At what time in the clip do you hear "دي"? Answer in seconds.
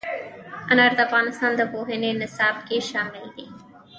3.35-3.47